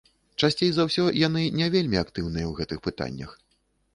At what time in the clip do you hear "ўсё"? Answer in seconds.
0.87-1.03